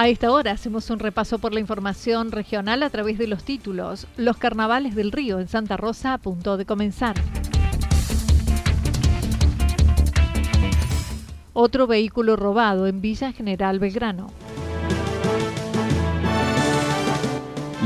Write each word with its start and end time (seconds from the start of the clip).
A 0.00 0.06
esta 0.06 0.30
hora 0.30 0.52
hacemos 0.52 0.90
un 0.90 1.00
repaso 1.00 1.40
por 1.40 1.52
la 1.52 1.58
información 1.58 2.30
regional 2.30 2.84
a 2.84 2.90
través 2.90 3.18
de 3.18 3.26
los 3.26 3.42
títulos. 3.42 4.06
Los 4.16 4.36
carnavales 4.36 4.94
del 4.94 5.10
río 5.10 5.40
en 5.40 5.48
Santa 5.48 5.76
Rosa 5.76 6.12
a 6.12 6.18
punto 6.18 6.56
de 6.56 6.64
comenzar. 6.64 7.16
Otro 11.52 11.88
vehículo 11.88 12.36
robado 12.36 12.86
en 12.86 13.00
Villa 13.00 13.32
General 13.32 13.80
Belgrano. 13.80 14.28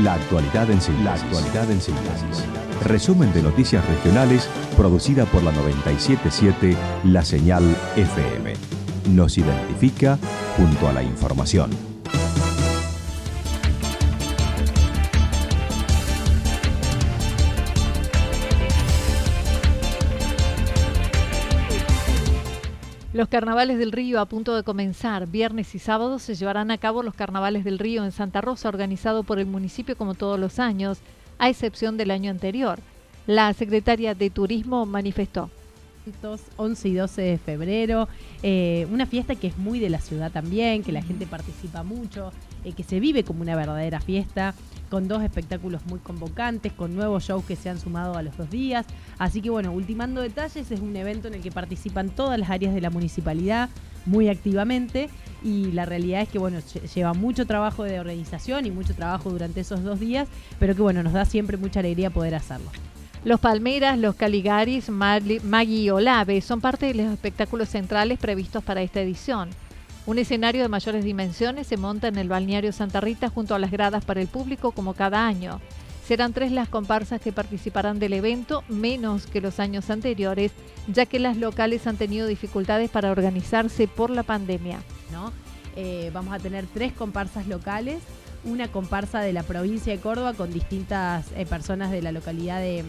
La 0.03 0.13
actualidad 0.13 0.69
en 0.69 0.81
síntesis. 0.83 2.45
Resumen 2.83 3.33
de 3.33 3.41
noticias 3.41 3.83
regionales 3.87 4.47
producida 4.77 5.25
por 5.25 5.41
la 5.41 5.51
977 5.51 6.77
La 7.05 7.25
Señal 7.25 7.63
FM. 7.95 8.53
Nos 9.09 9.39
identifica 9.39 10.19
junto 10.55 10.87
a 10.87 10.93
la 10.93 11.01
información. 11.01 11.92
Los 23.13 23.27
carnavales 23.27 23.77
del 23.77 23.91
río 23.91 24.19
a 24.19 24.25
punto 24.25 24.55
de 24.55 24.63
comenzar. 24.63 25.27
Viernes 25.27 25.75
y 25.75 25.79
sábado 25.79 26.17
se 26.17 26.33
llevarán 26.33 26.71
a 26.71 26.79
cabo 26.79 27.03
los 27.03 27.13
carnavales 27.13 27.63
del 27.63 27.77
río 27.77 28.03
en 28.03 28.11
Santa 28.11 28.41
Rosa, 28.41 28.69
organizado 28.69 29.21
por 29.21 29.37
el 29.37 29.45
municipio 29.45 29.95
como 29.95 30.15
todos 30.15 30.39
los 30.39 30.57
años, 30.57 30.97
a 31.37 31.47
excepción 31.47 31.95
del 31.95 32.09
año 32.09 32.31
anterior. 32.31 32.79
La 33.27 33.53
secretaria 33.53 34.15
de 34.15 34.31
Turismo 34.31 34.87
manifestó. 34.87 35.51
11 36.57 36.89
y 36.89 36.93
12 36.93 37.21
de 37.21 37.37
febrero, 37.37 38.07
eh, 38.41 38.87
una 38.91 39.05
fiesta 39.05 39.35
que 39.35 39.47
es 39.47 39.57
muy 39.57 39.79
de 39.79 39.89
la 39.89 39.99
ciudad 39.99 40.31
también, 40.31 40.83
que 40.83 40.91
la 40.91 41.01
gente 41.01 41.25
participa 41.27 41.83
mucho, 41.83 42.31
eh, 42.63 42.73
que 42.73 42.83
se 42.83 42.99
vive 42.99 43.23
como 43.23 43.41
una 43.41 43.55
verdadera 43.55 43.99
fiesta, 43.99 44.53
con 44.89 45.07
dos 45.07 45.23
espectáculos 45.23 45.85
muy 45.87 45.99
convocantes, 45.99 46.71
con 46.73 46.95
nuevos 46.95 47.23
shows 47.23 47.45
que 47.45 47.55
se 47.55 47.69
han 47.69 47.79
sumado 47.79 48.15
a 48.15 48.21
los 48.21 48.37
dos 48.37 48.49
días. 48.49 48.85
Así 49.17 49.41
que 49.41 49.49
bueno, 49.49 49.71
ultimando 49.71 50.21
detalles, 50.21 50.69
es 50.69 50.79
un 50.79 50.95
evento 50.95 51.27
en 51.27 51.35
el 51.35 51.41
que 51.41 51.51
participan 51.51 52.09
todas 52.09 52.39
las 52.39 52.49
áreas 52.49 52.73
de 52.73 52.81
la 52.81 52.89
municipalidad 52.89 53.69
muy 54.05 54.27
activamente 54.27 55.09
y 55.43 55.71
la 55.71 55.85
realidad 55.85 56.21
es 56.21 56.29
que 56.29 56.39
bueno, 56.39 56.59
lleva 56.93 57.13
mucho 57.13 57.45
trabajo 57.47 57.83
de 57.83 57.99
organización 57.99 58.65
y 58.65 58.71
mucho 58.71 58.93
trabajo 58.93 59.29
durante 59.29 59.61
esos 59.61 59.83
dos 59.83 59.99
días, 59.99 60.27
pero 60.59 60.75
que 60.75 60.81
bueno, 60.81 61.03
nos 61.03 61.13
da 61.13 61.25
siempre 61.25 61.57
mucha 61.57 61.79
alegría 61.79 62.09
poder 62.09 62.35
hacerlo. 62.35 62.69
Los 63.25 63.39
Palmeras, 63.39 63.97
los 63.97 64.15
Caligaris, 64.15 64.89
Maggi 64.89 65.81
y 65.81 65.89
Olave 65.89 66.41
son 66.41 66.59
parte 66.59 66.87
de 66.87 66.93
los 66.93 67.13
espectáculos 67.13 67.69
centrales 67.69 68.19
previstos 68.19 68.61
para 68.65 68.81
esta 68.81 68.99
edición. 68.99 69.49
Un 70.05 70.19
escenario 70.19 70.61
de 70.61 70.67
mayores 70.67 71.05
dimensiones 71.05 71.67
se 71.67 71.77
monta 71.77 72.09
en 72.09 72.17
el 72.17 72.27
balneario 72.27 72.73
Santa 72.73 72.99
Rita 72.99 73.29
junto 73.29 73.55
a 73.55 73.59
las 73.59 73.71
gradas 73.71 74.03
para 74.03 74.19
el 74.19 74.27
público 74.27 74.71
como 74.73 74.93
cada 74.93 75.25
año. 75.25 75.61
Serán 76.05 76.33
tres 76.33 76.51
las 76.51 76.67
comparsas 76.67 77.21
que 77.21 77.31
participarán 77.31 77.97
del 77.97 78.11
evento, 78.11 78.65
menos 78.67 79.25
que 79.25 79.39
los 79.39 79.61
años 79.61 79.89
anteriores, 79.89 80.51
ya 80.87 81.05
que 81.05 81.19
las 81.19 81.37
locales 81.37 81.87
han 81.87 81.95
tenido 81.95 82.27
dificultades 82.27 82.89
para 82.89 83.09
organizarse 83.09 83.87
por 83.87 84.09
la 84.09 84.23
pandemia. 84.23 84.83
¿no? 85.13 85.31
Eh, 85.77 86.11
vamos 86.13 86.33
a 86.33 86.39
tener 86.39 86.65
tres 86.73 86.91
comparsas 86.91 87.47
locales 87.47 88.03
una 88.45 88.67
comparsa 88.67 89.21
de 89.21 89.33
la 89.33 89.43
provincia 89.43 89.93
de 89.93 89.99
Córdoba 89.99 90.33
con 90.33 90.51
distintas 90.51 91.31
eh, 91.35 91.45
personas 91.45 91.91
de 91.91 92.01
la 92.01 92.11
localidad 92.11 92.59
de, 92.59 92.83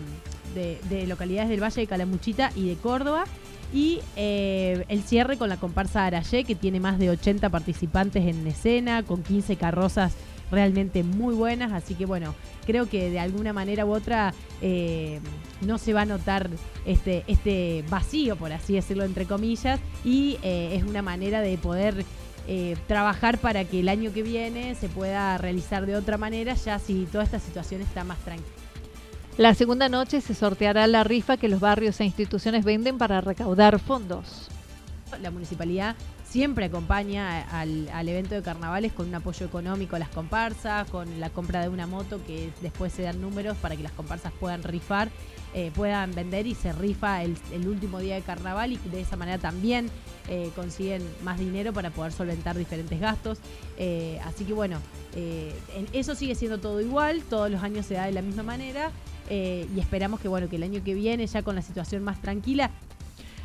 localidades 1.07 1.49
del 1.49 1.63
Valle 1.63 1.81
de 1.81 1.87
Calamuchita 1.87 2.51
y 2.55 2.69
de 2.69 2.77
Córdoba. 2.77 3.25
Y 3.73 4.01
eh, 4.17 4.85
el 4.89 5.03
cierre 5.03 5.37
con 5.37 5.49
la 5.49 5.57
comparsa 5.57 6.07
Arayé, 6.07 6.45
que 6.45 6.55
tiene 6.55 6.79
más 6.79 6.99
de 6.99 7.11
80 7.11 7.49
participantes 7.51 8.25
en 8.25 8.47
escena, 8.47 9.03
con 9.03 9.23
15 9.23 9.57
carrozas 9.57 10.15
realmente 10.51 11.03
muy 11.03 11.35
buenas. 11.35 11.73
Así 11.73 11.95
que 11.95 12.07
bueno, 12.07 12.35
creo 12.67 12.89
que 12.89 13.11
de 13.11 13.19
alguna 13.19 13.53
manera 13.53 13.85
u 13.85 13.93
otra 13.93 14.33
eh, 14.63 15.19
no 15.61 15.79
se 15.79 15.93
va 15.93 16.03
a 16.03 16.05
notar 16.05 16.51
este, 16.85 17.25
este 17.27 17.85
vacío, 17.89 18.37
por 18.37 18.53
así 18.53 18.75
decirlo, 18.75 19.05
entre 19.05 19.27
comillas. 19.27 19.81
Y 20.05 20.39
es 20.43 20.85
una 20.85 21.03
manera 21.03 21.41
de 21.41 21.59
poder 21.59 22.05
eh, 22.47 22.77
trabajar 22.87 23.39
para 23.39 23.65
que 23.65 23.81
el 23.81 23.89
año 23.89 24.13
que 24.13 24.23
viene 24.23 24.75
se 24.75 24.89
pueda 24.89 25.39
realizar 25.39 25.87
de 25.87 25.97
otra 25.97 26.19
manera, 26.19 26.55
ya 26.55 26.79
si 26.79 27.07
toda 27.11 27.25
esta 27.25 27.39
situación 27.39 27.81
está 27.81 28.05
más 28.05 28.19
tranquila. 28.19 28.49
La 29.37 29.55
segunda 29.55 29.89
noche 29.89 30.21
se 30.21 30.35
sorteará 30.35 30.87
la 30.87 31.03
rifa 31.03 31.37
que 31.37 31.49
los 31.49 31.59
barrios 31.59 32.01
e 32.01 32.05
instituciones 32.05 32.65
venden 32.65 32.99
para 32.99 33.21
recaudar 33.21 33.81
fondos. 33.81 34.49
La 35.23 35.31
municipalidad 35.31 35.97
siempre 36.35 36.65
acompaña 36.65 37.43
al, 37.61 38.09
evento 38.09 38.35
de 38.35 38.43
carnavales 38.43 38.93
con 38.93 39.07
un 39.07 39.15
apoyo 39.15 39.47
económico 39.47 39.97
a 39.97 39.99
las 39.99 40.09
comparsas, 40.09 40.91
con 40.91 41.21
la 41.21 41.31
compra 41.31 41.63
de 41.63 41.69
una 41.69 41.87
moto 41.87 42.21
que 42.27 42.51
después 42.61 42.93
se 42.93 43.03
dan 43.03 43.21
números 43.21 43.57
para 43.59 43.77
que 43.77 43.83
las 43.83 43.93
comparsas 43.93 44.33
puedan 44.41 44.63
rifar, 44.63 45.11
eh, 45.55 45.71
puedan 45.75 46.13
vender 46.13 46.47
y 46.49 46.55
se 46.55 46.73
rifa 46.73 47.23
el, 47.23 47.37
el 47.53 47.69
último 47.69 48.01
día 48.01 48.17
de 48.17 48.23
carnaval 48.23 48.73
y 48.73 48.79
de 48.79 49.01
esa 49.01 49.17
manera 49.17 49.39
también 49.39 49.89
eh, 50.29 50.51
consiguen 50.57 51.03
más 51.23 51.39
dinero 51.39 51.73
para 51.73 51.91
poder 51.91 52.11
solventar 52.11 52.57
diferentes 52.57 52.99
gastos. 52.99 53.39
Eh, 53.77 54.21
así 54.25 54.45
que 54.45 54.53
bueno, 54.53 54.79
eso 55.93 56.17
sigue 56.17 56.35
siendo 56.35 56.59
todo 56.59 56.81
igual, 56.81 57.23
todos 57.31 57.49
los 57.49 57.63
años 57.63 57.87
se 57.87 57.95
da 57.95 58.07
de 58.07 58.13
la 58.13 58.23
misma 58.23 58.43
manera 58.43 58.91
y 59.31 59.79
esperamos 59.79 60.19
que 60.19 60.27
bueno, 60.27 60.49
que 60.49 60.57
el 60.57 60.65
año 60.65 60.83
que 60.83 60.95
viene 60.95 61.25
ya 61.29 61.43
con 61.45 61.55
la 61.55 61.63
situación 61.63 62.03
más 62.03 62.21
tranquila. 62.21 62.73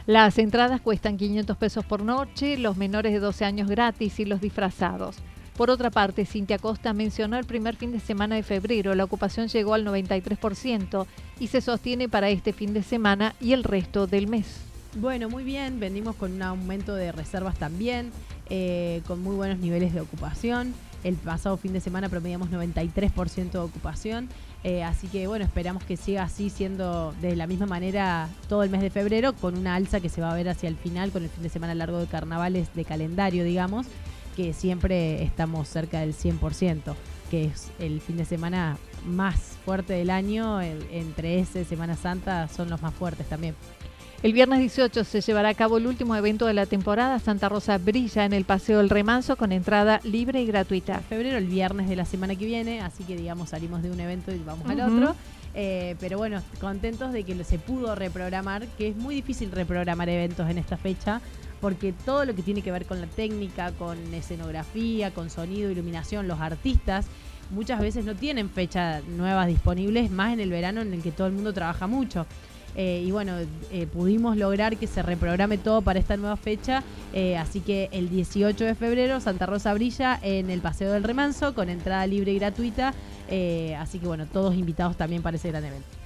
Las 0.06 0.38
entradas 0.38 0.82
cuestan 0.82 1.18
500 1.18 1.58
pesos 1.58 1.86
por 1.86 2.04
noche, 2.04 2.58
los 2.58 2.78
menores 2.78 3.14
de 3.14 3.20
12 3.20 3.46
años 3.46 3.70
gratis 3.70 4.20
y 4.20 4.26
los 4.26 4.42
disfrazados. 4.42 5.18
Por 5.56 5.70
otra 5.70 5.92
parte, 5.92 6.26
Cintia 6.26 6.58
Costa 6.58 6.94
mencionó 6.94 7.38
el 7.38 7.46
primer 7.46 7.76
fin 7.76 7.92
de 7.92 8.00
semana 8.00 8.36
de 8.36 8.44
febrero, 8.44 8.96
la 8.96 9.04
ocupación 9.04 9.50
llegó 9.50 9.74
al 9.74 9.86
93% 9.86 11.06
y 11.40 11.48
se 11.48 11.60
sostiene 11.60 12.08
para 12.08 12.30
este 12.30 12.54
fin 12.54 12.74
de 12.74 12.82
semana 12.82 13.36
y 13.42 13.52
el 13.52 13.66
resto 13.66 14.08
del 14.08 14.28
mes. 14.28 14.62
Bueno, 14.96 15.30
muy 15.30 15.44
bien, 15.44 15.80
vendimos 15.80 16.16
con 16.16 16.32
un 16.32 16.42
aumento 16.42 16.96
de 16.96 17.12
reservas 17.12 17.58
también, 17.60 18.12
eh, 18.50 19.02
con 19.06 19.22
muy 19.22 19.36
buenos 19.36 19.60
niveles 19.60 19.94
de 19.94 20.02
ocupación. 20.02 20.74
El 21.04 21.16
pasado 21.16 21.56
fin 21.58 21.74
de 21.74 21.80
semana 21.80 22.10
promediamos 22.10 22.50
93% 22.50 23.52
de 23.52 23.58
ocupación, 23.60 24.30
eh, 24.64 24.84
así 24.84 25.08
que 25.08 25.28
bueno, 25.28 25.46
esperamos 25.46 25.84
que 25.84 25.96
siga 25.96 26.24
así 26.24 26.50
siendo 26.50 27.14
de 27.22 27.36
la 27.36 27.48
misma 27.48 27.66
manera 27.66 28.28
todo 28.50 28.64
el 28.64 28.70
mes 28.70 28.82
de 28.82 28.90
febrero, 28.90 29.34
con 29.34 29.58
una 29.58 29.76
alza 29.76 30.02
que 30.02 30.10
se 30.10 30.20
va 30.20 30.32
a 30.32 30.36
ver 30.36 30.50
hacia 30.50 30.68
el 30.68 30.76
final, 30.76 31.12
con 31.12 31.24
el 31.24 31.30
fin 31.30 31.44
de 31.44 31.50
semana 31.50 31.74
largo 31.74 32.00
de 32.00 32.08
carnavales 32.08 32.74
de 32.76 32.84
calendario, 32.84 33.46
digamos, 33.46 33.88
que 34.36 34.54
siempre 34.54 35.24
estamos 35.24 35.70
cerca 35.70 36.02
del 36.02 36.14
100%, 36.14 36.96
que 37.32 37.46
es 37.46 37.72
el 37.80 38.02
fin 38.02 38.18
de 38.18 38.26
semana 38.26 38.78
más 39.06 39.58
fuerte 39.64 39.94
del 39.94 40.10
año, 40.10 40.62
entre 40.62 41.40
ese 41.40 41.64
Semana 41.64 41.96
Santa 41.96 42.48
son 42.48 42.70
los 42.70 42.82
más 42.82 42.94
fuertes 42.94 43.28
también. 43.28 43.56
El 44.22 44.34
viernes 44.34 44.60
18 44.60 45.06
se 45.06 45.22
llevará 45.22 45.48
a 45.48 45.54
cabo 45.54 45.78
el 45.78 45.88
último 45.88 46.14
evento 46.14 46.46
de 46.46 46.54
la 46.54 46.66
temporada. 46.66 47.20
Santa 47.20 47.48
Rosa 47.48 47.78
brilla 47.78 48.26
en 48.26 48.34
el 48.34 48.44
Paseo 48.44 48.80
del 48.80 48.90
Remanso 48.90 49.38
con 49.38 49.54
entrada 49.54 50.02
libre 50.04 50.42
y 50.42 50.46
gratuita. 50.46 51.00
Febrero, 51.00 51.38
el 51.38 51.48
viernes 51.48 51.88
de 51.88 51.96
la 51.96 52.04
semana 52.04 52.36
que 52.36 52.46
viene, 52.46 52.82
así 52.82 53.06
que 53.06 53.16
digamos 53.16 53.52
salimos 53.52 53.82
de 53.82 53.92
un 53.92 54.00
evento 54.02 54.34
y 54.34 54.40
vamos 54.40 54.70
al 54.70 54.82
otro. 54.82 55.16
Eh, 55.56 55.96
pero 56.02 56.18
bueno, 56.18 56.42
contentos 56.60 57.14
de 57.14 57.24
que 57.24 57.42
se 57.46 57.60
pudo 57.60 57.96
reprogramar, 57.96 58.68
que 58.78 58.90
es 58.90 58.98
muy 58.98 59.16
difícil 59.16 59.52
reprogramar 59.52 60.10
eventos 60.10 60.50
en 60.50 60.58
esta 60.58 60.76
fecha, 60.76 61.22
porque 61.62 61.94
todo 61.94 62.26
lo 62.26 62.36
que 62.36 62.44
tiene 62.44 62.62
que 62.62 62.74
ver 62.74 62.86
con 62.86 63.00
la 63.00 63.08
técnica, 63.08 63.72
con 63.72 63.98
escenografía, 64.14 65.14
con 65.14 65.30
sonido, 65.30 65.72
iluminación, 65.72 66.28
los 66.28 66.42
artistas, 66.42 67.06
muchas 67.52 67.80
veces 67.80 68.04
no 68.04 68.16
tienen 68.16 68.50
fechas 68.50 69.02
nuevas 69.06 69.48
disponibles, 69.48 70.12
más 70.12 70.34
en 70.34 70.42
el 70.42 70.50
verano 70.50 70.82
en 70.82 70.94
el 70.94 71.02
que 71.02 71.12
todo 71.12 71.28
el 71.28 71.34
mundo 71.34 71.54
trabaja 71.54 71.88
mucho. 71.88 72.26
Eh, 72.76 73.04
y 73.06 73.12
bueno, 73.12 73.34
eh, 73.72 73.88
pudimos 73.88 74.38
lograr 74.38 74.78
que 74.78 74.88
se 74.88 75.02
reprograme 75.02 75.58
todo 75.58 75.82
para 75.82 76.00
esta 76.00 76.18
nueva 76.18 76.38
fecha. 76.38 76.84
Eh, 77.14 77.38
así 77.38 77.60
que 77.62 77.90
el 77.92 78.10
18 78.10 78.64
de 78.64 78.76
febrero 78.76 79.20
Santa 79.20 79.46
Rosa 79.46 79.74
brilla 79.74 80.20
en 80.22 80.50
el 80.50 80.62
Paseo 80.62 80.92
del 80.92 81.04
Remanso 81.04 81.54
con 81.54 81.70
entrada 81.70 82.06
libre 82.08 82.32
y 82.34 82.40
gratuita. 82.40 82.94
así 83.78 84.00
que 84.00 84.08
bueno, 84.08 84.26
todos 84.26 84.56
invitados 84.56 84.98
también 84.98 85.22
para 85.22 85.38
ese 85.38 85.50
gran 85.50 85.66
evento. 85.66 85.99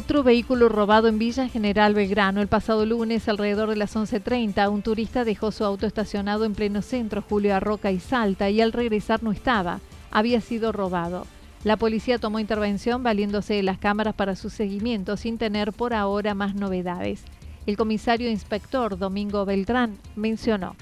Otro 0.00 0.22
vehículo 0.22 0.68
robado 0.68 1.08
en 1.08 1.18
Villa 1.18 1.48
General 1.48 1.92
Belgrano. 1.92 2.40
El 2.40 2.46
pasado 2.46 2.86
lunes, 2.86 3.28
alrededor 3.28 3.70
de 3.70 3.74
las 3.74 3.96
11.30, 3.96 4.70
un 4.70 4.80
turista 4.80 5.24
dejó 5.24 5.50
su 5.50 5.64
auto 5.64 5.88
estacionado 5.88 6.44
en 6.44 6.54
pleno 6.54 6.82
centro, 6.82 7.20
Julio 7.20 7.52
Arroca 7.56 7.90
y 7.90 7.98
Salta, 7.98 8.48
y 8.48 8.60
al 8.60 8.70
regresar 8.70 9.24
no 9.24 9.32
estaba. 9.32 9.80
Había 10.12 10.40
sido 10.40 10.70
robado. 10.70 11.26
La 11.64 11.76
policía 11.76 12.18
tomó 12.18 12.38
intervención 12.38 13.02
valiéndose 13.02 13.54
de 13.54 13.64
las 13.64 13.78
cámaras 13.78 14.14
para 14.14 14.36
su 14.36 14.50
seguimiento, 14.50 15.16
sin 15.16 15.36
tener 15.36 15.72
por 15.72 15.92
ahora 15.92 16.32
más 16.32 16.54
novedades. 16.54 17.24
El 17.66 17.76
comisario 17.76 18.30
inspector 18.30 18.98
Domingo 18.98 19.44
Beltrán 19.46 19.98
mencionó. 20.14 20.76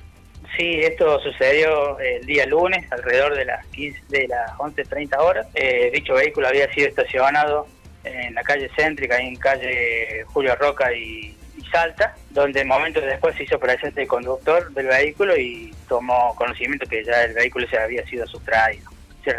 Sí, 0.59 0.81
esto 0.81 1.21
sucedió 1.21 1.99
el 2.01 2.27
día 2.27 2.45
lunes, 2.45 2.85
alrededor 2.93 3.35
de 3.35 3.47
las 3.47 3.67
15, 3.69 3.99
de 4.11 4.29
las 4.29 4.51
11.30 4.59 5.19
horas. 5.19 5.47
Eh, 5.55 5.91
dicho 5.95 6.13
vehículo 6.13 6.49
había 6.49 6.71
sido 6.75 6.89
estacionado 6.89 7.67
en 8.07 8.35
la 8.35 8.43
calle 8.43 8.71
céntrica, 8.77 9.19
en 9.19 9.37
calle 9.37 10.25
Julio 10.27 10.55
Roca 10.57 10.93
y, 10.93 11.37
Salta, 11.73 12.15
donde 12.31 12.65
momentos 12.65 13.05
después 13.05 13.35
se 13.37 13.43
hizo 13.43 13.59
presente 13.59 14.03
el 14.03 14.09
conductor 14.09 14.73
del 14.73 14.87
vehículo 14.87 15.37
y 15.37 15.75
tomó 15.89 16.35
conocimiento 16.37 16.87
que 16.87 17.05
ya 17.05 17.25
el 17.25 17.35
vehículo 17.35 17.67
se 17.69 17.77
había 17.77 18.07
sido 18.07 18.27
sustraído. 18.27 18.89
Se, 19.25 19.33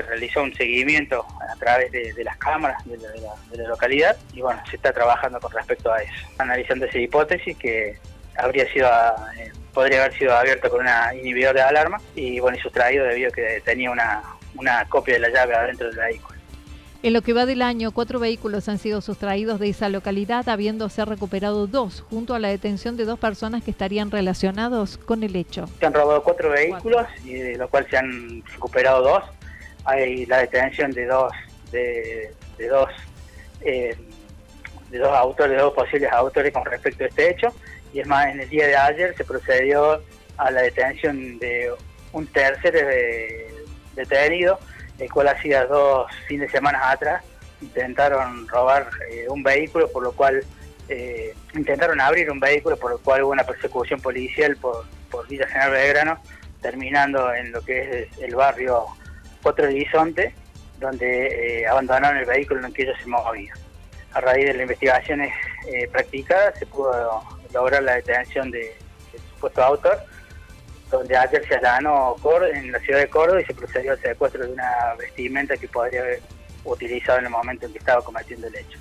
realizó 0.00 0.42
un 0.42 0.54
seguimiento 0.54 1.26
a 1.52 1.54
través 1.56 1.92
de, 1.92 2.24
las 2.24 2.38
cámaras 2.38 2.82
de 2.86 2.96
la, 2.96 3.68
localidad 3.68 4.16
y 4.32 4.40
bueno, 4.40 4.62
se 4.70 4.76
está 4.76 4.92
trabajando 4.94 5.38
con 5.38 5.52
respecto 5.52 5.92
a 5.92 6.02
eso, 6.02 6.26
analizando 6.38 6.86
esa 6.86 6.98
hipótesis 6.98 7.54
que 7.58 7.98
habría 8.38 8.66
sido 8.72 8.88
eh, 9.36 9.52
podría 9.74 10.04
haber 10.04 10.16
sido 10.16 10.34
abierto 10.34 10.70
con 10.70 10.80
una 10.80 11.14
inhibidor 11.14 11.54
de 11.54 11.60
alarma 11.60 12.00
y 12.14 12.40
bueno 12.40 12.56
y 12.56 12.60
sustraído 12.62 13.04
debido 13.04 13.28
a 13.28 13.32
que 13.32 13.60
tenía 13.62 13.90
una, 13.90 14.22
una 14.54 14.84
copia 14.86 15.14
de 15.14 15.20
la 15.20 15.28
llave 15.28 15.54
adentro 15.54 15.88
del 15.88 15.96
vehículo. 15.96 16.29
En 17.02 17.14
lo 17.14 17.22
que 17.22 17.32
va 17.32 17.46
del 17.46 17.62
año, 17.62 17.92
cuatro 17.92 18.20
vehículos 18.20 18.68
han 18.68 18.76
sido 18.76 19.00
sustraídos 19.00 19.58
de 19.58 19.70
esa 19.70 19.88
localidad, 19.88 20.46
habiéndose 20.50 21.02
recuperado 21.06 21.66
dos, 21.66 22.04
junto 22.10 22.34
a 22.34 22.38
la 22.38 22.48
detención 22.48 22.98
de 22.98 23.06
dos 23.06 23.18
personas 23.18 23.64
que 23.64 23.70
estarían 23.70 24.10
relacionados 24.10 24.98
con 24.98 25.22
el 25.22 25.34
hecho. 25.34 25.66
Se 25.78 25.86
han 25.86 25.94
robado 25.94 26.22
cuatro 26.22 26.50
vehículos, 26.50 27.06
y 27.24 27.32
de 27.32 27.56
los 27.56 27.70
cuales 27.70 27.88
se 27.88 27.96
han 27.96 28.42
recuperado 28.52 29.02
dos. 29.02 29.24
Hay 29.86 30.26
la 30.26 30.40
detención 30.40 30.90
de 30.90 31.06
dos, 31.06 31.32
de, 31.72 32.34
dos, 32.68 32.90
eh, 33.62 33.96
de 34.90 34.98
dos 34.98 35.16
autores, 35.16 35.52
de 35.52 35.62
dos 35.62 35.72
posibles 35.72 36.12
autores 36.12 36.52
con 36.52 36.66
respecto 36.66 37.04
a 37.04 37.06
este 37.06 37.30
hecho. 37.30 37.54
Y 37.94 38.00
es 38.00 38.06
más, 38.06 38.26
en 38.26 38.40
el 38.40 38.48
día 38.50 38.66
de 38.66 38.76
ayer 38.76 39.16
se 39.16 39.24
procedió 39.24 40.02
a 40.36 40.50
la 40.50 40.60
detención 40.60 41.38
de 41.38 41.72
un 42.12 42.26
tercer 42.26 42.76
eh, 42.76 43.54
detenido 43.96 44.58
el 45.00 45.10
cual 45.10 45.28
hacía 45.28 45.64
dos 45.66 46.10
fines 46.28 46.48
de 46.48 46.58
semana 46.58 46.90
atrás 46.90 47.22
intentaron 47.60 48.46
robar 48.48 48.88
eh, 49.10 49.26
un 49.28 49.42
vehículo, 49.42 49.90
por 49.90 50.02
lo 50.02 50.12
cual 50.12 50.44
eh, 50.88 51.34
intentaron 51.54 52.00
abrir 52.00 52.30
un 52.30 52.40
vehículo, 52.40 52.76
por 52.76 52.92
lo 52.92 52.98
cual 52.98 53.22
hubo 53.22 53.32
una 53.32 53.44
persecución 53.44 54.00
policial 54.00 54.56
por, 54.56 54.84
por 55.10 55.26
Villa 55.28 55.46
General 55.46 55.70
Belgrano, 55.70 56.22
terminando 56.60 57.34
en 57.34 57.52
lo 57.52 57.62
que 57.62 58.02
es 58.02 58.18
el 58.18 58.34
barrio 58.34 58.86
Cuatro 59.42 59.66
Horizonte, 59.66 60.34
donde 60.78 61.60
eh, 61.60 61.66
abandonaron 61.66 62.18
el 62.18 62.26
vehículo 62.26 62.60
en 62.60 62.66
el 62.66 62.72
que 62.72 62.82
ellos 62.82 62.96
se 63.02 63.08
movían. 63.08 63.56
A 64.12 64.20
raíz 64.20 64.46
de 64.46 64.54
las 64.54 64.62
investigaciones 64.62 65.32
practicadas 65.92 66.58
se 66.58 66.66
pudo 66.66 67.22
lograr 67.54 67.80
la 67.82 67.94
detención 67.94 68.50
de, 68.50 68.74
del 69.12 69.22
supuesto 69.34 69.62
autor, 69.62 69.98
donde 70.90 71.16
ayer 71.16 71.46
se 71.46 71.54
allanó 71.54 72.16
en 72.52 72.72
la 72.72 72.78
ciudad 72.80 73.00
de 73.00 73.08
Córdoba 73.08 73.40
y 73.40 73.44
se 73.44 73.54
procedió 73.54 73.92
al 73.92 74.00
secuestro 74.00 74.44
de 74.44 74.52
una 74.52 74.94
vestimenta 74.98 75.56
que 75.56 75.68
podría 75.68 76.00
haber 76.00 76.20
utilizado 76.64 77.18
en 77.18 77.26
el 77.26 77.30
momento 77.30 77.66
en 77.66 77.72
que 77.72 77.78
estaba 77.78 78.02
cometiendo 78.02 78.46
el 78.48 78.56
hecho. 78.56 78.78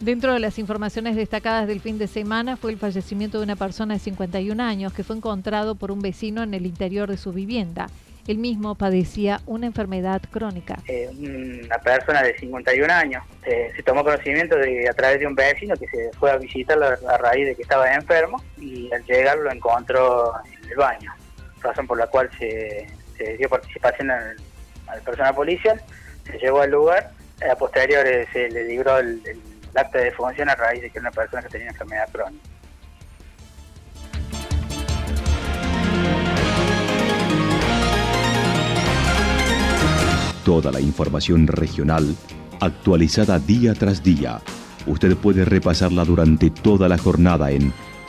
Dentro 0.00 0.32
de 0.32 0.40
las 0.40 0.58
informaciones 0.58 1.14
destacadas 1.14 1.68
del 1.68 1.80
fin 1.80 1.98
de 1.98 2.06
semana 2.06 2.56
fue 2.56 2.70
el 2.70 2.78
fallecimiento 2.78 3.38
de 3.38 3.44
una 3.44 3.56
persona 3.56 3.94
de 3.94 4.00
51 4.00 4.62
años 4.62 4.94
que 4.94 5.04
fue 5.04 5.16
encontrado 5.16 5.74
por 5.74 5.90
un 5.90 6.00
vecino 6.00 6.42
en 6.42 6.54
el 6.54 6.64
interior 6.64 7.10
de 7.10 7.18
su 7.18 7.32
vivienda. 7.32 7.88
Él 8.26 8.38
mismo 8.38 8.74
padecía 8.76 9.40
una 9.44 9.66
enfermedad 9.66 10.22
crónica. 10.30 10.78
Eh, 10.88 11.10
una 11.18 11.78
persona 11.78 12.22
de 12.22 12.38
51 12.38 12.92
años 12.92 13.24
eh, 13.44 13.72
se 13.76 13.82
tomó 13.82 14.02
conocimiento 14.02 14.56
de 14.56 14.88
a 14.88 14.92
través 14.94 15.20
de 15.20 15.26
un 15.26 15.34
vecino 15.34 15.74
que 15.76 15.86
se 15.88 16.10
fue 16.18 16.30
a 16.30 16.36
visitarlo 16.36 16.86
a 16.86 17.18
raíz 17.18 17.46
de 17.46 17.54
que 17.54 17.62
estaba 17.62 17.92
enfermo 17.92 18.42
y 18.58 18.90
al 18.92 19.04
llegar 19.04 19.38
lo 19.38 19.52
encontró 19.52 20.32
en 20.46 20.70
el 20.70 20.76
baño 20.76 21.12
razón 21.62 21.86
por 21.86 21.98
la 21.98 22.06
cual 22.06 22.30
se, 22.38 22.86
dio 23.38 23.48
participación 23.48 24.10
al, 24.10 24.36
personal 25.04 25.34
policial, 25.34 25.80
se 26.24 26.38
llevó 26.38 26.62
al 26.62 26.70
lugar, 26.70 27.10
a 27.50 27.54
posterior 27.56 28.04
se 28.32 28.50
le 28.50 28.64
libró 28.64 28.98
el, 28.98 29.22
acta 29.74 29.98
de 29.98 30.04
defunción 30.04 30.48
a 30.48 30.54
raíz 30.54 30.82
de 30.82 30.90
que 30.90 30.98
era 30.98 31.08
una 31.08 31.10
persona 31.10 31.42
que 31.42 31.48
tenía 31.48 31.68
enfermedad 31.68 32.08
crónica. 32.10 32.44
Toda 40.44 40.72
la 40.72 40.80
información 40.80 41.46
regional 41.46 42.16
actualizada 42.60 43.38
día 43.38 43.74
tras 43.74 44.02
día. 44.02 44.40
Usted 44.86 45.16
puede 45.16 45.44
repasarla 45.44 46.04
durante 46.04 46.50
toda 46.50 46.88
la 46.88 46.98
jornada 46.98 47.50
en 47.50 47.72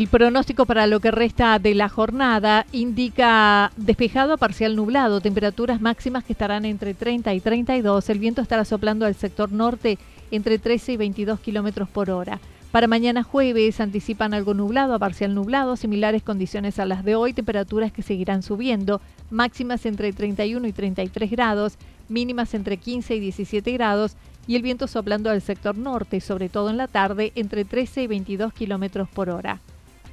El 0.00 0.08
pronóstico 0.08 0.64
para 0.64 0.86
lo 0.86 0.98
que 1.00 1.10
resta 1.10 1.58
de 1.58 1.74
la 1.74 1.90
jornada 1.90 2.64
indica 2.72 3.70
despejado 3.76 4.32
a 4.32 4.38
parcial 4.38 4.74
nublado, 4.74 5.20
temperaturas 5.20 5.82
máximas 5.82 6.24
que 6.24 6.32
estarán 6.32 6.64
entre 6.64 6.94
30 6.94 7.34
y 7.34 7.40
32. 7.40 8.08
El 8.08 8.18
viento 8.18 8.40
estará 8.40 8.64
soplando 8.64 9.04
al 9.04 9.14
sector 9.14 9.52
norte 9.52 9.98
entre 10.30 10.58
13 10.58 10.92
y 10.92 10.96
22 10.96 11.40
kilómetros 11.40 11.86
por 11.90 12.08
hora. 12.08 12.40
Para 12.72 12.86
mañana 12.86 13.22
jueves 13.22 13.78
anticipan 13.78 14.32
algo 14.32 14.54
nublado 14.54 14.94
a 14.94 14.98
parcial 14.98 15.34
nublado, 15.34 15.76
similares 15.76 16.22
condiciones 16.22 16.78
a 16.78 16.86
las 16.86 17.04
de 17.04 17.14
hoy, 17.14 17.34
temperaturas 17.34 17.92
que 17.92 18.00
seguirán 18.00 18.42
subiendo, 18.42 19.02
máximas 19.28 19.84
entre 19.84 20.14
31 20.14 20.66
y 20.66 20.72
33 20.72 21.30
grados, 21.30 21.76
mínimas 22.08 22.54
entre 22.54 22.78
15 22.78 23.16
y 23.16 23.20
17 23.20 23.70
grados 23.72 24.16
y 24.46 24.56
el 24.56 24.62
viento 24.62 24.86
soplando 24.86 25.28
al 25.28 25.42
sector 25.42 25.76
norte, 25.76 26.22
sobre 26.22 26.48
todo 26.48 26.70
en 26.70 26.78
la 26.78 26.88
tarde, 26.88 27.32
entre 27.34 27.66
13 27.66 28.04
y 28.04 28.06
22 28.06 28.54
kilómetros 28.54 29.06
por 29.06 29.28
hora. 29.28 29.60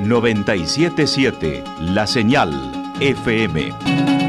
977 0.00 1.64
La 1.80 2.06
Señal 2.06 2.50
FM. 3.00 4.19